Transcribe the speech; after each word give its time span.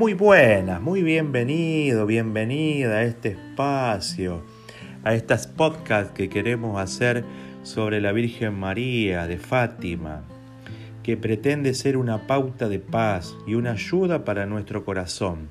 Muy 0.00 0.14
buenas, 0.14 0.80
muy 0.80 1.02
bienvenido, 1.02 2.06
bienvenida 2.06 2.96
a 2.96 3.02
este 3.02 3.32
espacio, 3.32 4.42
a 5.04 5.12
estas 5.12 5.46
podcasts 5.46 6.14
que 6.14 6.30
queremos 6.30 6.80
hacer 6.80 7.22
sobre 7.64 8.00
la 8.00 8.10
Virgen 8.12 8.58
María 8.58 9.26
de 9.26 9.36
Fátima, 9.36 10.22
que 11.02 11.18
pretende 11.18 11.74
ser 11.74 11.98
una 11.98 12.26
pauta 12.26 12.70
de 12.70 12.78
paz 12.78 13.36
y 13.46 13.56
una 13.56 13.72
ayuda 13.72 14.24
para 14.24 14.46
nuestro 14.46 14.86
corazón. 14.86 15.50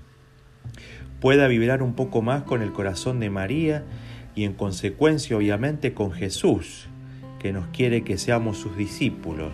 Pueda 1.21 1.47
vibrar 1.47 1.83
un 1.83 1.93
poco 1.93 2.23
más 2.23 2.41
con 2.41 2.63
el 2.63 2.71
corazón 2.71 3.19
de 3.19 3.29
María 3.29 3.83
y 4.33 4.45
en 4.45 4.53
consecuencia 4.53 5.37
obviamente 5.37 5.93
con 5.93 6.11
Jesús, 6.11 6.87
que 7.37 7.53
nos 7.53 7.67
quiere 7.67 8.03
que 8.03 8.17
seamos 8.17 8.57
sus 8.57 8.75
discípulos. 8.75 9.53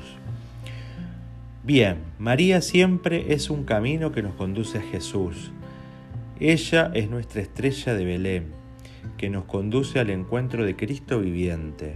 Bien, 1.66 1.98
María 2.20 2.62
siempre 2.62 3.34
es 3.34 3.50
un 3.50 3.64
camino 3.64 4.12
que 4.12 4.22
nos 4.22 4.36
conduce 4.36 4.78
a 4.78 4.82
Jesús. 4.84 5.52
Ella 6.40 6.92
es 6.94 7.10
nuestra 7.10 7.42
estrella 7.42 7.96
de 7.96 8.06
Belén, 8.06 8.52
que 9.18 9.32
nos 9.32 9.46
conduce 9.46 10.00
al 10.00 10.12
encuentro 10.12 10.64
de 10.64 10.76
Cristo 10.76 11.22
viviente, 11.22 11.96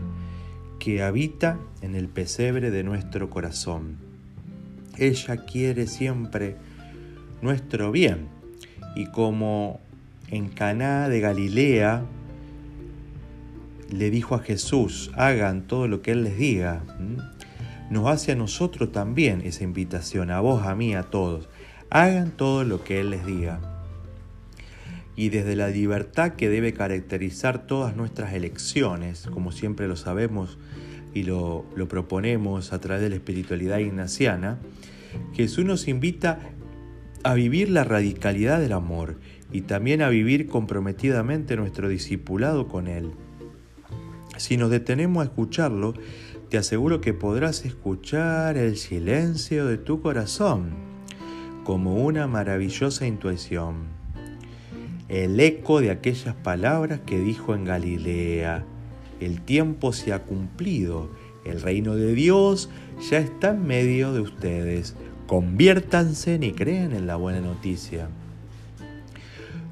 que 0.80 1.04
habita 1.04 1.60
en 1.84 1.94
el 1.94 2.08
pesebre 2.08 2.72
de 2.72 2.84
nuestro 2.84 3.30
corazón. 3.30 3.98
Ella 4.98 5.46
quiere 5.46 5.86
siempre 5.86 6.56
nuestro 7.44 7.92
bien, 7.92 8.28
y 8.96 9.06
como 9.06 9.80
en 10.32 10.50
Caná 10.50 11.10
de 11.10 11.20
Galilea 11.20 12.06
le 13.92 14.10
dijo 14.10 14.34
a 14.34 14.40
Jesús, 14.40 15.12
hagan 15.14 15.68
todo 15.68 15.88
lo 15.88 16.02
que 16.02 16.14
Él 16.14 16.24
les 16.24 16.40
diga 16.40 16.82
nos 17.90 18.08
hace 18.08 18.32
a 18.32 18.36
nosotros 18.36 18.92
también 18.92 19.42
esa 19.42 19.64
invitación, 19.64 20.32
a 20.32 20.40
vos, 20.40 20.66
a 20.66 20.76
mí, 20.76 20.94
a 20.94 21.04
todos. 21.04 21.50
Hagan 21.90 22.32
todo 22.32 22.64
lo 22.64 22.84
que 22.84 23.00
Él 23.00 23.10
les 23.10 23.26
diga. 23.26 23.60
Y 25.16 25.30
desde 25.30 25.56
la 25.56 25.68
libertad 25.68 26.34
que 26.34 26.50
debe 26.50 26.74
caracterizar 26.74 27.66
todas 27.66 27.96
nuestras 27.96 28.34
elecciones, 28.34 29.28
como 29.32 29.52
siempre 29.52 29.88
lo 29.88 29.96
sabemos 29.96 30.58
y 31.14 31.24
lo, 31.24 31.66
proponemos 31.90 32.72
a 32.72 32.80
través 32.80 33.02
de 33.02 33.10
la 33.10 33.16
espiritualidad 33.16 33.80
ignaciana, 33.80 34.60
Jesús 35.34 35.66
nos 35.66 35.88
invita 35.88 36.40
a 37.24 37.34
vivir 37.34 37.70
la 37.70 37.84
radicalidad 37.84 38.62
del 38.62 38.72
amor 38.72 39.18
y 39.52 39.62
también 39.62 40.02
a 40.04 40.10
vivir 40.10 40.48
comprometidamente 40.48 41.58
nuestro 41.58 41.90
discipulado 41.90 42.68
con 42.68 42.88
Él. 42.88 43.12
Si 44.38 44.56
nos 44.56 44.70
detenemos 44.70 45.22
a 45.22 45.26
escucharlo, 45.26 45.96
te 46.50 46.58
aseguro 46.58 47.00
que 47.00 47.14
podrás 47.14 47.64
escuchar 47.64 48.58
el 48.58 48.76
silencio 48.76 49.68
de 49.68 49.78
tu 49.78 50.02
corazón 50.02 50.72
como 51.64 52.04
una 52.04 52.26
maravillosa 52.26 53.06
intuición, 53.06 53.84
el 55.10 55.40
eco 55.40 55.80
de 55.80 55.92
aquellas 55.92 56.34
palabras 56.34 57.02
que 57.06 57.20
dijo 57.20 57.54
en 57.54 57.66
Galilea. 57.66 58.66
El 59.20 59.42
tiempo 59.42 59.94
se 59.94 60.12
ha 60.12 60.24
cumplido, 60.24 61.12
el 61.46 61.62
reino 61.62 61.96
de 61.96 62.14
Dios 62.14 62.72
ya 63.12 63.20
está 63.20 63.52
en 63.52 63.68
medio 63.68 64.12
de 64.14 64.22
ustedes. 64.22 64.96
Conviértanse 65.28 66.40
y 66.42 66.52
crean 66.54 66.94
en 66.94 67.06
la 67.06 67.16
buena 67.16 67.42
noticia. 67.42 68.10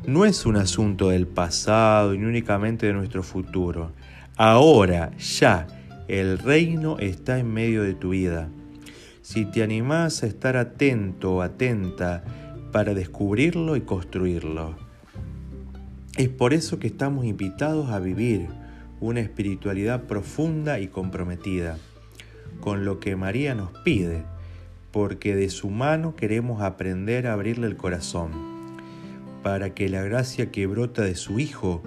No 0.05 0.25
es 0.25 0.45
un 0.45 0.57
asunto 0.57 1.09
del 1.09 1.25
pasado 1.25 2.13
ni 2.13 2.23
únicamente 2.23 2.85
de 2.85 2.93
nuestro 2.93 3.23
futuro. 3.23 3.93
Ahora, 4.35 5.11
ya, 5.17 5.65
el 6.07 6.37
reino 6.39 6.99
está 6.99 7.37
en 7.37 7.53
medio 7.53 7.83
de 7.83 7.93
tu 7.93 8.09
vida. 8.09 8.49
Si 9.21 9.45
te 9.45 9.61
animás 9.61 10.23
a 10.23 10.27
estar 10.27 10.55
atento 10.55 11.35
o 11.35 11.41
atenta 11.41 12.23
para 12.71 12.93
descubrirlo 12.93 13.75
y 13.75 13.81
construirlo. 13.81 14.75
Es 16.17 16.29
por 16.29 16.53
eso 16.53 16.79
que 16.79 16.87
estamos 16.87 17.25
invitados 17.25 17.89
a 17.89 17.99
vivir 17.99 18.47
una 18.99 19.19
espiritualidad 19.19 20.03
profunda 20.03 20.79
y 20.79 20.87
comprometida 20.87 21.77
con 22.61 22.85
lo 22.85 22.99
que 22.99 23.15
María 23.15 23.53
nos 23.53 23.71
pide, 23.83 24.23
porque 24.91 25.35
de 25.35 25.49
su 25.49 25.69
mano 25.69 26.15
queremos 26.15 26.61
aprender 26.61 27.27
a 27.27 27.33
abrirle 27.33 27.67
el 27.67 27.77
corazón, 27.77 28.31
para 29.43 29.73
que 29.73 29.89
la 29.89 30.01
gracia 30.01 30.51
que 30.51 30.65
brota 30.65 31.03
de 31.03 31.15
su 31.15 31.39
Hijo 31.39 31.83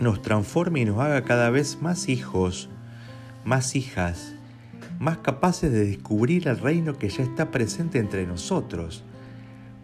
nos 0.00 0.20
transforme 0.22 0.80
y 0.80 0.84
nos 0.84 0.98
haga 0.98 1.22
cada 1.22 1.50
vez 1.50 1.80
más 1.80 2.08
hijos 2.08 2.70
más 3.44 3.76
hijas, 3.76 4.34
más 4.98 5.18
capaces 5.18 5.72
de 5.72 5.86
descubrir 5.86 6.48
el 6.48 6.58
reino 6.58 6.98
que 6.98 7.08
ya 7.08 7.22
está 7.22 7.50
presente 7.50 7.98
entre 7.98 8.26
nosotros, 8.26 9.02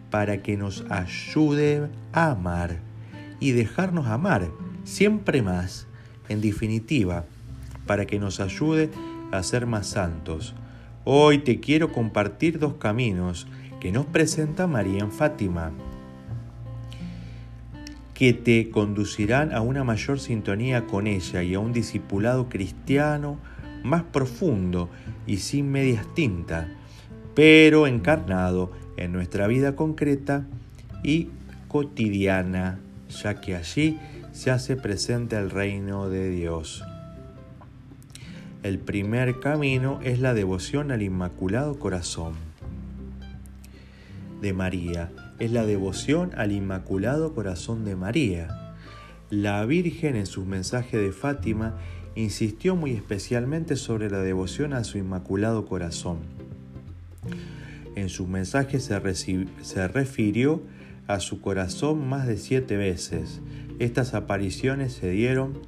para 0.09 0.41
que 0.41 0.57
nos 0.57 0.85
ayude 0.89 1.87
a 2.13 2.31
amar 2.31 2.79
y 3.39 3.51
dejarnos 3.51 4.07
amar 4.07 4.49
siempre 4.83 5.41
más, 5.41 5.87
en 6.29 6.41
definitiva, 6.41 7.25
para 7.85 8.05
que 8.05 8.19
nos 8.19 8.39
ayude 8.39 8.89
a 9.31 9.43
ser 9.43 9.65
más 9.65 9.87
santos. 9.87 10.55
Hoy 11.05 11.39
te 11.39 11.59
quiero 11.59 11.91
compartir 11.91 12.59
dos 12.59 12.75
caminos 12.75 13.47
que 13.79 13.91
nos 13.91 14.05
presenta 14.05 14.67
María 14.67 14.99
en 14.99 15.11
Fátima 15.11 15.71
que 18.19 18.33
te 18.33 18.69
conducirán 18.69 19.53
a 19.53 19.61
una 19.61 19.85
mayor 19.85 20.19
sintonía 20.19 20.87
con 20.87 21.07
ella 21.07 21.41
y 21.41 21.53
a 21.53 21.59
un 21.61 21.71
discipulado 21.71 22.49
cristiano 22.49 23.39
más 23.81 24.03
profundo 24.03 24.89
y 25.25 25.37
sin 25.37 25.71
medias 25.71 26.05
tintas, 26.15 26.67
pero 27.33 27.87
encarnado 27.87 28.73
en 28.97 29.13
nuestra 29.13 29.47
vida 29.47 29.77
concreta 29.77 30.45
y 31.01 31.29
cotidiana, 31.69 32.79
ya 33.07 33.39
que 33.39 33.55
allí 33.55 33.97
se 34.33 34.51
hace 34.51 34.75
presente 34.75 35.37
el 35.37 35.49
reino 35.49 36.09
de 36.09 36.29
Dios. 36.29 36.83
El 38.63 38.79
primer 38.79 39.39
camino 39.39 40.01
es 40.03 40.19
la 40.19 40.33
devoción 40.33 40.91
al 40.91 41.03
Inmaculado 41.03 41.79
Corazón 41.79 42.33
de 44.41 44.51
María 44.51 45.09
es 45.39 45.51
la 45.51 45.65
devoción 45.65 46.31
al 46.35 46.51
Inmaculado 46.51 47.33
Corazón 47.33 47.85
de 47.85 47.95
María. 47.95 48.75
La 49.29 49.65
Virgen 49.65 50.15
en 50.15 50.25
sus 50.25 50.45
mensajes 50.45 50.99
de 50.99 51.11
Fátima 51.11 51.77
insistió 52.15 52.75
muy 52.75 52.91
especialmente 52.91 53.75
sobre 53.75 54.09
la 54.09 54.19
devoción 54.19 54.73
a 54.73 54.83
su 54.83 54.97
Inmaculado 54.97 55.65
Corazón. 55.65 56.19
En 57.95 58.09
sus 58.09 58.27
mensajes 58.27 58.83
se, 58.83 59.47
se 59.61 59.87
refirió 59.87 60.61
a 61.07 61.19
su 61.19 61.41
corazón 61.41 62.07
más 62.07 62.27
de 62.27 62.37
siete 62.37 62.77
veces. 62.77 63.41
Estas 63.79 64.13
apariciones 64.13 64.93
se 64.93 65.09
dieron 65.09 65.59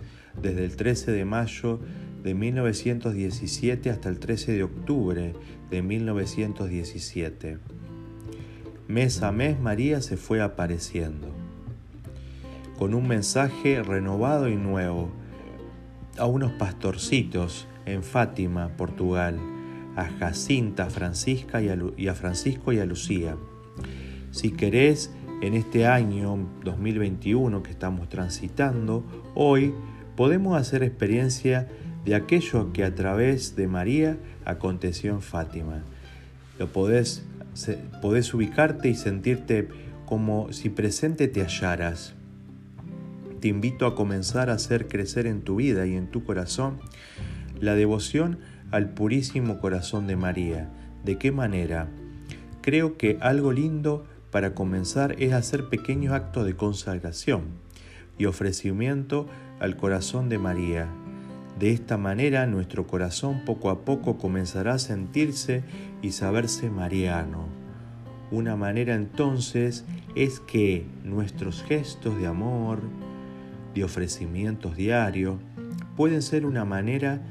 desde 0.42 0.66
el 0.66 0.76
13 0.76 1.12
de 1.12 1.26
mayo 1.26 1.80
de 2.24 2.34
1917 2.36 3.90
hasta 3.90 4.10
el 4.10 4.20
13 4.20 4.52
de 4.54 4.64
octubre 4.64 5.34
de 5.70 5.82
1917. 5.82 7.58
Mes 8.92 9.22
a 9.24 9.32
mes 9.32 9.58
María 9.58 10.02
se 10.02 10.18
fue 10.18 10.42
apareciendo, 10.42 11.30
con 12.78 12.94
un 12.94 13.08
mensaje 13.08 13.82
renovado 13.82 14.50
y 14.50 14.58
nuevo, 14.58 15.10
a 16.18 16.26
unos 16.26 16.52
pastorcitos 16.52 17.70
en 17.86 18.04
Fátima, 18.04 18.76
Portugal, 18.76 19.40
a 19.96 20.10
Jacinta, 20.20 20.90
Francisca 20.90 21.62
y 21.62 21.70
a, 22.10 22.14
Francisco 22.16 22.74
y 22.74 22.80
a 22.80 22.86
Lucía. 22.86 23.38
Si 24.32 24.52
querés, 24.52 25.10
en 25.42 25.54
este 25.54 25.88
año 25.88 26.50
2021 26.66 27.64
que 27.64 27.72
estamos 27.72 28.10
transitando, 28.10 29.06
hoy 29.36 29.74
podemos 30.18 30.60
hacer 30.60 30.84
experiencia 30.84 31.70
de 32.04 32.14
aquello 32.14 32.74
que 32.74 32.84
a 32.84 32.94
través 32.94 33.56
de 33.56 33.70
María 33.70 34.18
aconteció 34.44 35.14
en 35.14 35.22
Fátima. 35.22 35.82
Lo 36.60 36.74
podés 36.74 37.26
podés 38.02 38.34
ubicarte 38.34 38.90
y 38.90 38.96
sentirte 38.96 39.68
como 40.06 40.52
si 40.52 40.70
presente 40.70 41.28
te 41.28 41.42
hallaras. 41.42 42.16
Te 43.40 43.48
invito 43.48 43.86
a 43.86 43.96
comenzar 43.96 44.50
a 44.50 44.54
hacer 44.54 44.88
crecer 44.88 45.26
en 45.26 45.42
tu 45.42 45.56
vida 45.56 45.86
y 45.88 45.96
en 45.96 46.12
tu 46.12 46.24
corazón 46.24 46.80
la 47.60 47.76
devoción 47.76 48.40
al 48.72 48.94
purísimo 48.94 49.60
corazón 49.60 50.08
de 50.08 50.16
María. 50.16 50.70
¿De 51.04 51.18
qué 51.18 51.32
manera? 51.32 51.90
Creo 52.62 52.98
que 52.98 53.18
algo 53.22 53.52
lindo 53.52 54.06
para 54.32 54.54
comenzar 54.54 55.16
es 55.20 55.34
hacer 55.34 55.70
pequeños 55.70 56.14
actos 56.14 56.46
de 56.46 56.56
consagración 56.56 57.44
y 58.18 58.26
ofrecimiento 58.26 59.28
al 59.60 59.78
corazón 59.78 60.30
de 60.30 60.38
María. 60.38 60.88
De 61.60 61.72
esta 61.72 61.98
manera 61.98 62.48
nuestro 62.48 62.88
corazón 62.88 63.44
poco 63.46 63.70
a 63.70 63.86
poco 63.86 64.18
comenzará 64.18 64.74
a 64.74 64.80
sentirse 64.80 65.64
y 66.02 66.12
saberse 66.12 66.70
mariano. 66.70 67.46
Una 68.32 68.56
manera 68.56 68.96
entonces 68.96 69.86
es 70.16 70.40
que 70.40 70.86
nuestros 71.04 71.64
gestos 71.64 72.18
de 72.18 72.28
amor, 72.28 72.80
de 73.76 73.84
ofrecimientos 73.84 74.76
diarios, 74.76 75.36
pueden 75.96 76.22
ser 76.22 76.46
una 76.46 76.66
manera 76.66 77.22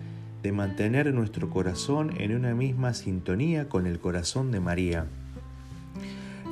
de 0.43 0.53
mantener 0.53 1.13
nuestro 1.13 1.51
corazón 1.51 2.13
en 2.19 2.35
una 2.35 2.55
misma 2.55 2.95
sintonía 2.95 3.69
con 3.69 3.87
el 3.87 3.99
corazón 3.99 4.51
de 4.51 4.61
María. 4.61 5.07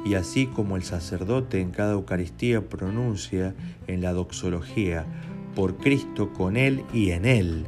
y 0.04 0.14
así 0.14 0.46
como 0.46 0.76
el 0.76 0.84
sacerdote 0.84 1.60
en 1.60 1.70
cada 1.70 1.92
Eucaristía 1.92 2.66
pronuncia 2.68 3.54
en 3.88 4.00
la 4.00 4.12
doxología, 4.12 5.04
por 5.54 5.76
Cristo, 5.76 6.32
con 6.32 6.56
Él 6.56 6.84
y 6.92 7.10
en 7.10 7.24
Él, 7.24 7.66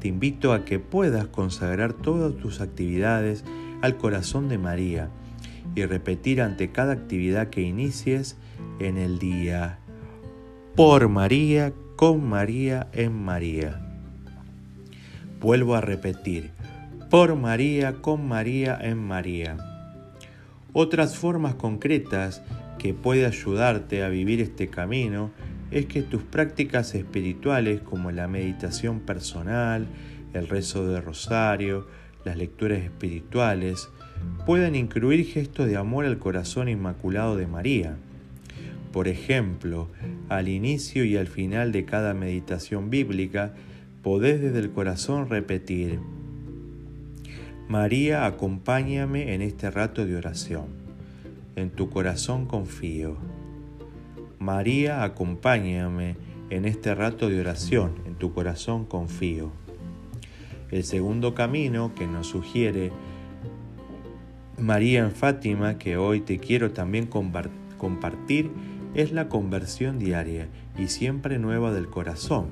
te 0.00 0.08
invito 0.08 0.52
a 0.52 0.64
que 0.64 0.78
puedas 0.78 1.26
consagrar 1.26 1.92
todas 1.92 2.36
tus 2.36 2.60
actividades 2.60 3.44
al 3.82 3.96
corazón 3.96 4.48
de 4.48 4.58
María 4.58 5.10
y 5.74 5.84
repetir 5.84 6.40
ante 6.40 6.70
cada 6.70 6.92
actividad 6.92 7.50
que 7.50 7.62
inicies 7.62 8.36
en 8.78 8.96
el 8.96 9.18
día, 9.18 9.78
por 10.74 11.08
María, 11.08 11.72
con 11.96 12.28
María, 12.28 12.88
en 12.92 13.12
María. 13.12 13.80
Vuelvo 15.40 15.74
a 15.74 15.80
repetir, 15.80 16.50
por 17.10 17.34
María, 17.36 17.94
con 17.94 18.26
María, 18.26 18.78
en 18.80 18.98
María. 18.98 19.56
Otras 20.72 21.16
formas 21.16 21.54
concretas 21.54 22.42
que 22.78 22.94
puede 22.94 23.26
ayudarte 23.26 24.04
a 24.04 24.08
vivir 24.08 24.40
este 24.40 24.68
camino 24.68 25.30
es 25.70 25.86
que 25.86 26.02
tus 26.02 26.22
prácticas 26.22 26.94
espirituales 26.94 27.80
como 27.80 28.10
la 28.10 28.28
meditación 28.28 29.00
personal, 29.00 29.86
el 30.32 30.48
rezo 30.48 30.86
de 30.86 31.00
rosario, 31.00 31.86
las 32.24 32.36
lecturas 32.36 32.80
espirituales, 32.80 33.88
puedan 34.46 34.74
incluir 34.74 35.24
gestos 35.26 35.66
de 35.66 35.76
amor 35.76 36.04
al 36.04 36.18
corazón 36.18 36.68
inmaculado 36.68 37.36
de 37.36 37.46
María. 37.46 37.96
Por 38.92 39.08
ejemplo, 39.08 39.88
al 40.28 40.48
inicio 40.48 41.04
y 41.04 41.16
al 41.16 41.26
final 41.26 41.72
de 41.72 41.84
cada 41.84 42.14
meditación 42.14 42.90
bíblica, 42.90 43.54
podés 44.02 44.40
desde 44.40 44.60
el 44.60 44.70
corazón 44.70 45.28
repetir, 45.28 45.98
María, 47.68 48.24
acompáñame 48.24 49.34
en 49.34 49.42
este 49.42 49.70
rato 49.70 50.06
de 50.06 50.16
oración. 50.16 50.66
En 51.54 51.68
tu 51.68 51.90
corazón 51.90 52.46
confío. 52.46 53.18
María, 54.38 55.02
acompáñame 55.02 56.16
en 56.50 56.64
este 56.64 56.94
rato 56.94 57.28
de 57.28 57.40
oración. 57.40 57.94
En 58.06 58.14
tu 58.14 58.32
corazón 58.32 58.84
confío. 58.84 59.50
El 60.70 60.84
segundo 60.84 61.34
camino 61.34 61.94
que 61.94 62.06
nos 62.06 62.28
sugiere 62.28 62.92
María 64.58 65.00
en 65.00 65.12
Fátima, 65.12 65.78
que 65.78 65.96
hoy 65.96 66.20
te 66.20 66.38
quiero 66.38 66.72
también 66.72 67.06
compartir, 67.06 68.50
es 68.94 69.12
la 69.12 69.28
conversión 69.28 69.98
diaria 69.98 70.48
y 70.76 70.88
siempre 70.88 71.38
nueva 71.38 71.72
del 71.72 71.88
corazón, 71.88 72.48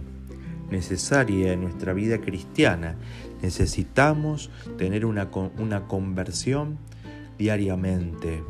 necesaria 0.70 1.52
en 1.52 1.62
nuestra 1.62 1.92
vida 1.92 2.20
cristiana. 2.20 2.96
Necesitamos 3.42 4.50
tener 4.78 5.04
una, 5.04 5.30
una 5.58 5.88
conversión 5.88 6.78
diariamente. 7.38 8.42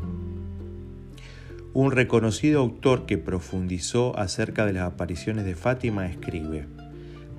Un 1.79 1.91
reconocido 1.91 2.61
autor 2.61 3.05
que 3.05 3.19
profundizó 3.19 4.17
acerca 4.17 4.65
de 4.65 4.73
las 4.73 4.91
apariciones 4.91 5.45
de 5.45 5.53
Fátima 5.53 6.07
escribe, 6.07 6.65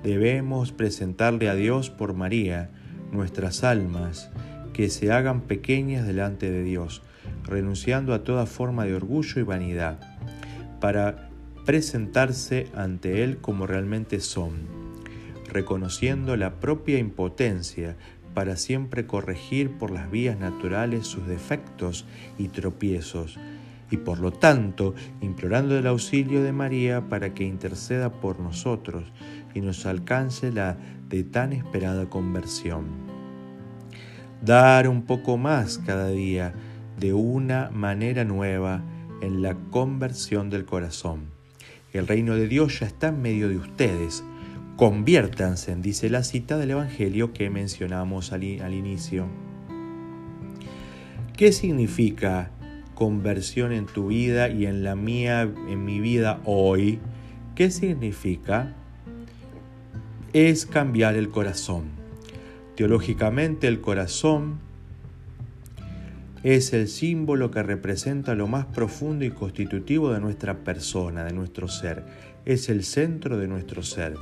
Debemos 0.01 0.71
presentarle 0.71 1.49
a 1.49 1.55
Dios 1.55 1.89
por 1.89 2.13
María 2.13 2.69
nuestras 3.11 3.65
almas, 3.65 4.29
que 4.71 4.89
se 4.89 5.11
hagan 5.11 5.41
pequeñas 5.41 6.07
delante 6.07 6.49
de 6.49 6.63
Dios, 6.63 7.01
renunciando 7.43 8.13
a 8.13 8.23
toda 8.23 8.45
forma 8.45 8.85
de 8.85 8.95
orgullo 8.95 9.41
y 9.41 9.43
vanidad, 9.43 9.99
para 10.79 11.29
presentarse 11.65 12.67
ante 12.73 13.25
Él 13.25 13.39
como 13.39 13.67
realmente 13.67 14.21
son, 14.21 14.53
reconociendo 15.51 16.37
la 16.37 16.61
propia 16.61 16.97
impotencia 16.97 17.97
para 18.33 18.55
siempre 18.55 19.05
corregir 19.05 19.71
por 19.71 19.91
las 19.91 20.09
vías 20.09 20.39
naturales 20.39 21.07
sus 21.07 21.27
defectos 21.27 22.05
y 22.37 22.47
tropiezos, 22.47 23.37
y 23.91 23.97
por 23.97 24.19
lo 24.19 24.31
tanto 24.31 24.93
implorando 25.21 25.77
el 25.77 25.87
auxilio 25.87 26.43
de 26.43 26.51
María 26.51 27.09
para 27.09 27.33
que 27.33 27.43
interceda 27.43 28.11
por 28.11 28.39
nosotros 28.39 29.05
y 29.53 29.61
nos 29.61 29.85
alcance 29.85 30.51
la 30.51 30.77
de 31.07 31.23
tan 31.23 31.53
esperada 31.53 32.09
conversión. 32.09 32.85
Dar 34.43 34.87
un 34.87 35.03
poco 35.03 35.37
más 35.37 35.79
cada 35.79 36.09
día 36.09 36.53
de 36.99 37.13
una 37.13 37.69
manera 37.71 38.23
nueva 38.23 38.83
en 39.21 39.41
la 39.41 39.55
conversión 39.71 40.49
del 40.49 40.65
corazón. 40.65 41.25
El 41.91 42.07
reino 42.07 42.35
de 42.35 42.47
Dios 42.47 42.79
ya 42.79 42.85
está 42.85 43.07
en 43.07 43.21
medio 43.21 43.49
de 43.49 43.57
ustedes. 43.57 44.23
Conviértanse, 44.77 45.75
dice 45.75 46.09
la 46.09 46.23
cita 46.23 46.57
del 46.57 46.71
Evangelio 46.71 47.33
que 47.33 47.49
mencionamos 47.49 48.31
al, 48.31 48.43
al 48.61 48.73
inicio. 48.73 49.27
¿Qué 51.35 51.51
significa 51.51 52.51
conversión 52.99 53.71
en 53.71 53.85
tu 53.85 54.07
vida 54.07 54.49
y 54.49 54.65
en 54.65 54.83
la 54.83 54.95
mía, 54.97 55.43
en 55.43 55.85
mi 55.85 56.01
vida 56.01 56.41
hoy, 56.43 56.99
¿qué 57.55 57.71
significa? 57.71 58.75
Es 60.33 60.65
cambiar 60.65 61.15
el 61.15 61.29
corazón. 61.29 61.85
Teológicamente 62.75 63.69
el 63.69 63.79
corazón 63.79 64.59
es 66.43 66.73
el 66.73 66.89
símbolo 66.89 67.51
que 67.51 67.63
representa 67.63 68.35
lo 68.35 68.47
más 68.47 68.65
profundo 68.65 69.23
y 69.23 69.31
constitutivo 69.31 70.11
de 70.11 70.19
nuestra 70.19 70.65
persona, 70.65 71.23
de 71.23 71.31
nuestro 71.31 71.69
ser. 71.69 72.03
Es 72.43 72.67
el 72.67 72.83
centro 72.83 73.37
de 73.37 73.47
nuestro 73.47 73.81
ser. 73.81 74.15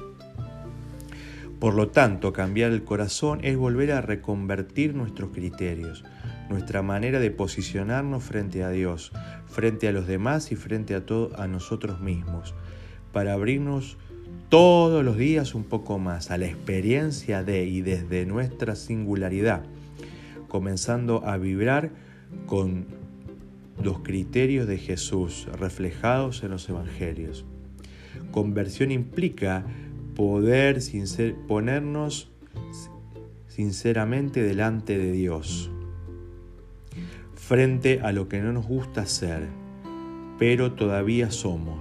Por 1.59 1.73
lo 1.73 1.88
tanto, 1.88 2.31
cambiar 2.31 2.71
el 2.71 2.83
corazón 2.83 3.39
es 3.41 3.57
volver 3.57 3.91
a 3.91 4.01
reconvertir 4.01 4.94
nuestros 4.94 5.31
criterios, 5.31 6.03
nuestra 6.49 6.81
manera 6.81 7.19
de 7.19 7.31
posicionarnos 7.31 8.23
frente 8.23 8.63
a 8.63 8.69
Dios, 8.69 9.11
frente 9.47 9.88
a 9.88 9.91
los 9.91 10.07
demás 10.07 10.51
y 10.51 10.55
frente 10.55 10.95
a, 10.95 11.05
todo, 11.05 11.38
a 11.39 11.47
nosotros 11.47 11.99
mismos, 11.99 12.53
para 13.11 13.33
abrirnos 13.33 13.97
todos 14.49 15.03
los 15.03 15.17
días 15.17 15.55
un 15.55 15.63
poco 15.63 15.99
más 15.99 16.31
a 16.31 16.38
la 16.38 16.45
experiencia 16.45 17.44
de 17.44 17.65
y 17.65 17.81
desde 17.81 18.25
nuestra 18.25 18.75
singularidad, 18.75 19.63
comenzando 20.47 21.25
a 21.25 21.38
vibrar 21.38 21.91
con 22.45 22.85
los 23.83 23.99
criterios 23.99 24.67
de 24.67 24.77
Jesús 24.77 25.47
reflejados 25.59 26.44
en 26.44 26.51
los 26.51 26.67
evangelios. 26.69 27.45
Conversión 28.31 28.91
implica 28.91 29.65
poder 30.15 30.79
ponernos 31.47 32.31
sinceramente 33.47 34.44
delante 34.44 34.97
de 34.97 35.11
Dios 35.11 35.71
frente 37.47 38.01
a 38.04 38.11
lo 38.11 38.27
que 38.27 38.42
no 38.42 38.51
nos 38.51 38.68
gusta 38.68 39.04
hacer, 39.04 39.47
pero 40.37 40.73
todavía 40.73 41.31
somos. 41.31 41.80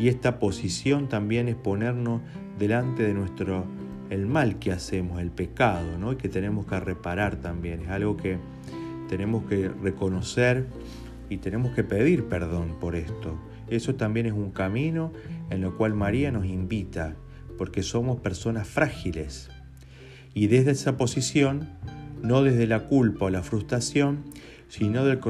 Y 0.00 0.08
esta 0.08 0.40
posición 0.40 1.08
también 1.08 1.46
es 1.46 1.54
ponernos 1.54 2.22
delante 2.58 3.04
de 3.04 3.14
nuestro 3.14 3.66
el 4.10 4.26
mal 4.26 4.58
que 4.58 4.72
hacemos, 4.72 5.20
el 5.20 5.30
pecado, 5.30 5.96
¿no? 5.96 6.12
Y 6.12 6.16
que 6.16 6.28
tenemos 6.28 6.66
que 6.66 6.80
reparar 6.80 7.36
también. 7.36 7.82
Es 7.82 7.90
algo 7.90 8.16
que 8.16 8.38
tenemos 9.08 9.44
que 9.44 9.68
reconocer 9.68 10.66
y 11.30 11.36
tenemos 11.36 11.72
que 11.76 11.84
pedir 11.84 12.24
perdón 12.24 12.80
por 12.80 12.96
esto. 12.96 13.38
Eso 13.68 13.94
también 13.94 14.26
es 14.26 14.32
un 14.32 14.50
camino 14.50 15.12
en 15.50 15.62
el 15.62 15.70
cual 15.70 15.94
María 15.94 16.32
nos 16.32 16.46
invita, 16.46 17.14
porque 17.58 17.84
somos 17.84 18.18
personas 18.18 18.66
frágiles. 18.66 19.50
Y 20.34 20.48
desde 20.48 20.72
esa 20.72 20.96
posición 20.96 21.68
no 22.22 22.42
desde 22.42 22.66
la 22.66 22.86
culpa 22.86 23.26
o 23.26 23.30
la 23.30 23.42
frustración, 23.42 24.24
sino 24.68 25.04
del 25.04 25.20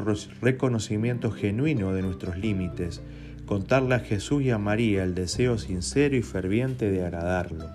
reconocimiento 0.41 1.31
genuino 1.31 1.93
de 1.93 2.03
nuestros 2.03 2.37
límites, 2.39 3.03
contarle 3.47 3.95
a 3.95 4.01
Jesús 4.01 4.43
y 4.43 4.51
a 4.51 4.59
María 4.59 5.05
el 5.05 5.15
deseo 5.15 5.59
sincero 5.59 6.17
y 6.17 6.23
ferviente 6.23 6.91
de 6.91 7.05
agradarlo. 7.05 7.67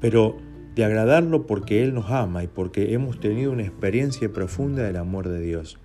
Pero 0.00 0.38
de 0.74 0.84
agradarlo 0.84 1.46
porque 1.46 1.82
Él 1.82 1.94
nos 1.94 2.10
ama 2.10 2.44
y 2.44 2.46
porque 2.46 2.94
hemos 2.94 3.18
tenido 3.18 3.52
una 3.52 3.62
experiencia 3.62 4.32
profunda 4.32 4.82
del 4.82 4.96
amor 4.96 5.28
de 5.28 5.40
Dios. 5.40 5.78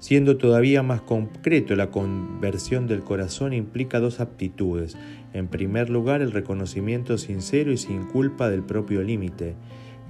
Siendo 0.00 0.36
todavía 0.36 0.82
más 0.82 1.00
concreto, 1.00 1.74
la 1.74 1.90
conversión 1.90 2.86
del 2.86 3.02
corazón 3.02 3.52
implica 3.52 3.98
dos 3.98 4.20
aptitudes. 4.20 4.96
En 5.32 5.48
primer 5.48 5.90
lugar, 5.90 6.22
el 6.22 6.30
reconocimiento 6.30 7.18
sincero 7.18 7.72
y 7.72 7.78
sin 7.78 8.04
culpa 8.04 8.48
del 8.48 8.62
propio 8.62 9.02
límite 9.02 9.56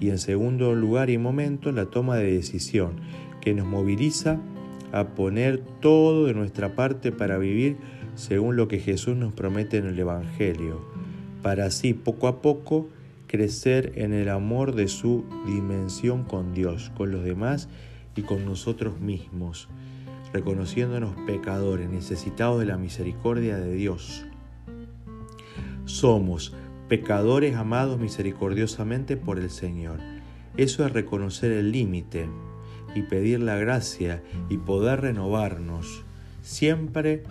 y 0.01 0.11
en 0.11 0.19
segundo 0.19 0.75
lugar 0.75 1.11
y 1.11 1.19
momento 1.19 1.73
la 1.73 1.87
toma 1.87 2.17
de 2.17 2.33
decisión 2.33 3.01
que 3.41 3.55
nos 3.55 3.67
moviliza 3.67 4.41
a 4.93 5.09
poner 5.09 5.59
todo 5.81 6.27
de 6.27 6.35
nuestra 6.35 6.75
parte 6.75 7.13
para 7.13 7.39
vivir 7.39 7.77
según 8.15 8.57
lo 8.57 8.69
que 8.69 8.79
Jesús 8.79 9.17
nos 9.17 9.33
promete 9.33 9.77
en 9.77 9.87
el 9.87 9.99
Evangelio, 9.99 10.81
para 11.43 11.67
así 11.67 11.95
poco 11.95 12.27
a 12.27 12.43
poco 12.43 12.89
crecer 13.27 13.93
en 13.97 14.13
el 14.13 14.29
amor 14.29 14.75
de 14.75 14.89
su 14.89 15.25
dimensión 15.47 16.25
con 16.25 16.53
Dios, 16.53 16.91
con 16.97 17.13
los 17.13 17.23
demás 17.23 17.69
y 18.17 18.23
con 18.23 18.45
nosotros 18.45 18.99
mismos, 19.01 19.69
reconociéndonos 20.33 21.15
pecadores, 21.27 21.89
necesitados 21.89 22.59
de 22.59 22.67
la 22.67 22.77
misericordia 22.77 23.57
de 23.57 23.75
Dios. 23.75 24.25
Somos 25.85 26.55
pecadores 26.89 27.57
amados 27.57 27.99
misericordiosamente 27.99 29.17
por 29.17 29.39
el 29.39 29.51
Señor. 29.51 30.01
Eso 30.57 30.85
es 30.85 30.93
reconocer 30.93 31.53
el 31.53 31.71
límite, 31.71 32.29
y 32.95 33.03
pedir 33.03 33.41
la 33.41 33.57
gracia 33.57 34.23
y 34.49 34.59
poder 34.59 35.03
renovarnos. 35.03 36.05
Siempre 36.43 37.25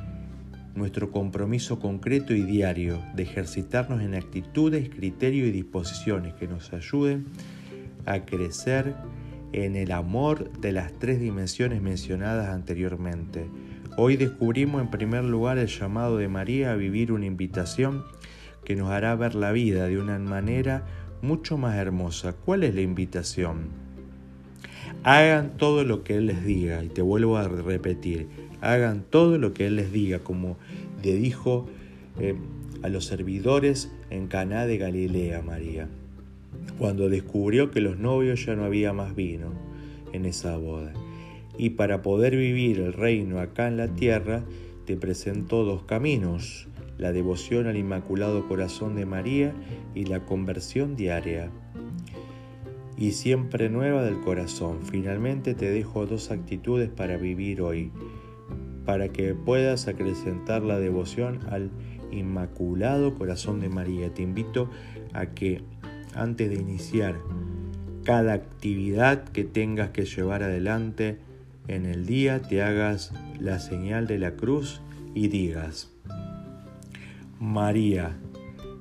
nuestro 0.76 1.12
compromiso 1.12 1.80
concreto 1.80 2.34
y 2.34 2.44
diario 2.44 3.02
de 3.16 3.24
ejercitarnos 3.24 4.02
en 4.02 4.14
actitudes, 4.14 4.90
criterios 4.90 5.48
y 5.48 5.52
disposiciones 5.52 6.34
que 6.36 6.48
nos 6.48 6.72
ayuden 6.72 7.26
a 8.06 8.26
crecer 8.26 8.96
en 9.54 9.76
el 9.76 9.92
amor 9.92 10.52
de 10.60 10.72
las 10.72 10.94
tres 10.94 11.20
dimensiones 11.20 11.82
mencionadas 11.82 12.50
anteriormente. 12.50 13.50
Hoy 13.98 14.18
descubrimos 14.18 14.82
en 14.82 14.92
primer 14.92 15.24
lugar 15.24 15.58
el 15.58 15.68
llamado 15.68 16.18
de 16.18 16.28
María 16.28 16.74
a 16.74 16.76
vivir 16.76 17.12
una 17.12 17.26
invitación 17.26 18.04
que 18.68 18.76
nos 18.76 18.90
hará 18.90 19.16
ver 19.16 19.34
la 19.34 19.54
vida 19.54 19.88
de 19.88 19.98
una 19.98 20.20
manera 20.20 20.86
mucho 21.22 21.58
más 21.58 21.78
hermosa. 21.78 22.34
¿Cuál 22.34 22.66
es 22.66 22.76
la 22.76 22.82
invitación? 22.82 23.70
Hagan 25.04 25.56
todo 25.56 25.86
lo 25.86 26.04
que 26.04 26.18
Él 26.18 26.26
les 26.26 26.44
diga, 26.44 26.84
y 26.84 26.90
te 26.90 27.02
vuelvo 27.02 27.38
a 27.38 27.48
repetir, 27.48 28.28
hagan 28.60 29.06
todo 29.10 29.38
lo 29.38 29.54
que 29.54 29.68
Él 29.68 29.78
les 29.78 29.94
diga, 29.94 30.20
como 30.20 30.58
le 31.02 31.16
dijo 31.16 31.66
eh, 32.20 32.36
a 32.84 32.90
los 32.90 33.06
servidores 33.06 33.90
en 34.10 34.28
Caná 34.28 34.66
de 34.66 34.78
Galilea, 34.78 35.42
María, 35.42 35.88
cuando 36.78 37.08
descubrió 37.08 37.72
que 37.72 37.80
los 37.80 37.98
novios 37.98 38.46
ya 38.46 38.58
no 38.58 38.66
había 38.66 38.92
más 38.92 39.16
vino 39.16 39.54
en 40.12 40.26
esa 40.26 40.58
boda. 40.58 40.92
Y 41.58 41.70
para 41.70 42.02
poder 42.02 42.36
vivir 42.36 42.82
el 42.82 42.92
reino 42.92 43.40
acá 43.40 43.70
en 43.70 43.78
la 43.78 43.88
tierra, 43.88 44.44
te 44.84 44.98
presentó 44.98 45.64
dos 45.64 45.84
caminos, 45.84 46.68
la 46.98 47.12
devoción 47.12 47.68
al 47.68 47.78
Inmaculado 47.78 48.48
Corazón 48.48 48.96
de 48.96 49.06
María 49.06 49.54
y 49.94 50.06
la 50.06 50.26
conversión 50.26 50.96
diaria. 50.96 51.52
Y 52.98 53.12
siempre 53.12 53.70
nueva 53.70 54.04
del 54.04 54.20
corazón. 54.22 54.80
Finalmente 54.84 55.54
te 55.54 55.70
dejo 55.70 56.08
dos 56.08 56.32
actitudes 56.32 56.90
para 56.90 57.18
vivir 57.18 57.62
hoy, 57.62 57.92
para 58.86 59.10
que 59.10 59.36
puedas 59.36 59.88
acrecentar 59.88 60.64
la 60.64 60.80
devoción 60.80 61.40
al 61.50 61.70
Inmaculado 62.12 63.14
Corazón 63.14 63.60
de 63.60 63.70
María. 63.70 64.14
Te 64.14 64.24
invito 64.24 64.70
a 65.14 65.28
que 65.28 65.62
antes 66.16 66.50
de 66.50 66.56
iniciar 66.56 67.20
cada 68.04 68.34
actividad 68.34 69.26
que 69.26 69.44
tengas 69.44 69.90
que 69.90 70.06
llevar 70.06 70.42
adelante 70.42 71.20
en 71.68 71.86
el 71.86 72.06
día, 72.06 72.42
te 72.42 72.64
hagas 72.64 73.12
la 73.40 73.60
señal 73.60 74.08
de 74.08 74.18
la 74.18 74.36
cruz 74.36 74.82
y 75.14 75.28
digas, 75.28 75.92
María, 77.40 78.18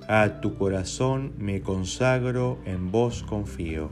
a 0.09 0.41
tu 0.41 0.57
corazón 0.57 1.35
me 1.37 1.61
consagro, 1.61 2.59
en 2.65 2.91
vos 2.91 3.23
confío. 3.23 3.91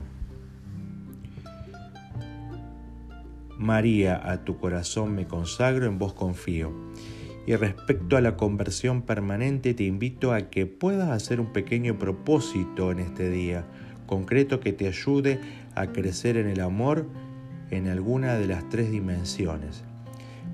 María, 3.59 4.19
a 4.27 4.43
tu 4.43 4.57
corazón 4.57 5.13
me 5.13 5.27
consagro, 5.27 5.85
en 5.85 5.99
vos 5.99 6.15
confío. 6.15 6.73
Y 7.45 7.55
respecto 7.55 8.17
a 8.17 8.21
la 8.21 8.37
conversión 8.37 9.03
permanente, 9.03 9.75
te 9.75 9.83
invito 9.83 10.33
a 10.33 10.49
que 10.49 10.65
puedas 10.65 11.09
hacer 11.09 11.39
un 11.39 11.53
pequeño 11.53 11.99
propósito 11.99 12.91
en 12.91 12.97
este 12.97 13.29
día, 13.29 13.67
concreto 14.07 14.59
que 14.61 14.73
te 14.73 14.87
ayude 14.87 15.41
a 15.75 15.91
crecer 15.91 16.37
en 16.37 16.47
el 16.47 16.59
amor 16.59 17.05
en 17.69 17.87
alguna 17.87 18.33
de 18.33 18.47
las 18.47 18.67
tres 18.69 18.89
dimensiones. 18.89 19.83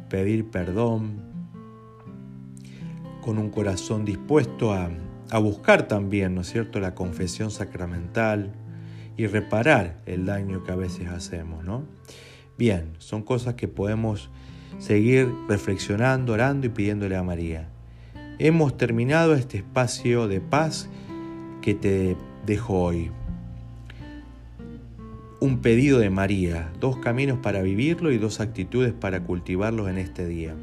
Pedir 0.09 0.49
perdón, 0.49 1.30
con 3.21 3.37
un 3.37 3.49
corazón 3.49 4.03
dispuesto 4.03 4.73
a, 4.73 4.89
buscar 5.39 5.87
también, 5.87 6.35
¿no 6.35 6.41
es 6.41 6.51
cierto?, 6.51 6.79
la 6.79 6.93
confesión 6.93 7.51
sacramental 7.51 8.51
y 9.15 9.27
reparar 9.27 10.01
el 10.05 10.25
daño 10.25 10.63
que 10.63 10.73
a 10.73 10.75
veces 10.75 11.07
hacemos, 11.07 11.63
¿no? 11.63 11.85
Bien, 12.57 12.93
son 12.97 13.23
cosas 13.23 13.53
que 13.53 13.69
podemos 13.69 14.29
seguir 14.77 15.31
reflexionando, 15.47 16.33
orando 16.33 16.67
y 16.67 16.69
pidiéndole 16.69 17.15
a 17.15 17.23
María. 17.23 17.69
Hemos 18.39 18.75
terminado 18.75 19.35
este 19.35 19.59
espacio 19.59 20.27
de 20.27 20.41
paz 20.41 20.89
que 21.61 21.75
te 21.75 22.17
dejo 22.45 22.81
hoy. 22.81 23.11
Un 25.39 25.59
pedido 25.59 25.99
de 25.99 26.09
María, 26.09 26.71
dos 26.79 26.97
caminos 26.97 27.39
para 27.39 27.61
vivirlo 27.61 28.11
y 28.11 28.17
dos 28.17 28.39
actitudes 28.41 28.93
para 28.93 29.23
cultivarlos 29.23 29.89
en 29.89 29.97
este 29.97 30.27
día. 30.27 30.55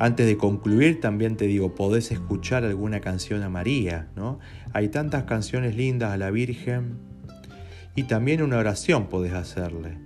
Antes 0.00 0.26
de 0.26 0.36
concluir, 0.36 1.00
también 1.00 1.36
te 1.36 1.46
digo, 1.46 1.74
podés 1.74 2.12
escuchar 2.12 2.64
alguna 2.64 3.00
canción 3.00 3.42
a 3.42 3.48
María, 3.48 4.08
¿no? 4.14 4.38
Hay 4.72 4.88
tantas 4.88 5.24
canciones 5.24 5.76
lindas 5.76 6.12
a 6.12 6.16
la 6.16 6.30
Virgen 6.30 6.98
y 7.96 8.04
también 8.04 8.42
una 8.42 8.58
oración 8.58 9.08
podés 9.08 9.32
hacerle. 9.32 9.98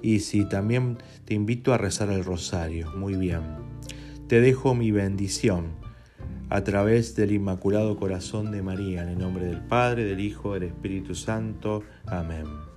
Y 0.00 0.20
si 0.20 0.44
también 0.48 0.98
te 1.24 1.34
invito 1.34 1.74
a 1.74 1.78
rezar 1.78 2.10
el 2.10 2.24
rosario, 2.24 2.92
muy 2.96 3.14
bien. 3.14 3.42
Te 4.28 4.40
dejo 4.40 4.76
mi 4.76 4.92
bendición 4.92 5.74
a 6.48 6.62
través 6.62 7.16
del 7.16 7.32
Inmaculado 7.32 7.96
Corazón 7.96 8.52
de 8.52 8.62
María, 8.62 9.02
en 9.02 9.08
el 9.08 9.18
nombre 9.18 9.46
del 9.46 9.60
Padre, 9.60 10.04
del 10.04 10.20
Hijo, 10.20 10.54
del 10.54 10.64
Espíritu 10.64 11.14
Santo. 11.14 11.82
Amén. 12.06 12.71